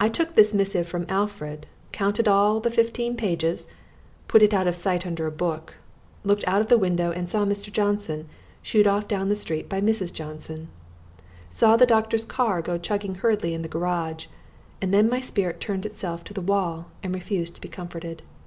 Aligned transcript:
I 0.00 0.08
took 0.08 0.34
this 0.34 0.54
missive 0.54 0.88
from 0.88 1.04
Alfred, 1.10 1.66
counted 1.92 2.26
all 2.26 2.58
the 2.58 2.70
fifteen 2.70 3.18
pages, 3.18 3.66
put 4.26 4.42
it 4.42 4.54
out 4.54 4.66
of 4.66 4.74
sight 4.74 5.06
under 5.06 5.26
a 5.26 5.30
book, 5.30 5.74
looked 6.24 6.48
out 6.48 6.62
of 6.62 6.68
the 6.68 6.78
window 6.78 7.12
and 7.12 7.28
saw 7.28 7.44
Mr. 7.44 7.70
Johnson 7.70 8.30
shooed 8.62 8.86
off 8.86 9.06
down 9.06 9.28
the 9.28 9.36
street 9.36 9.68
by 9.68 9.78
Mrs. 9.82 10.10
Johnson; 10.10 10.68
saw 11.50 11.76
the 11.76 11.84
doctor's 11.84 12.24
car 12.24 12.62
go 12.62 12.78
chugging 12.78 13.16
hurriedly 13.16 13.52
in 13.52 13.60
the 13.60 13.68
garage, 13.68 14.24
and 14.80 14.90
then 14.94 15.06
my 15.10 15.20
spirit 15.20 15.60
turned 15.60 15.84
itself 15.84 16.24
to 16.24 16.32
the 16.32 16.40
wall 16.40 16.86
and 17.02 17.12
refused 17.12 17.54
to 17.56 17.60
be 17.60 17.68
comforted. 17.68 18.22